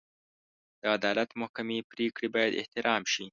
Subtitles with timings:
[0.81, 3.25] د عدالت محکمې پرېکړې باید احترام شي.